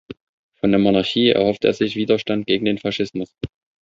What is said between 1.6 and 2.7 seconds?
er sich Widerstand gegen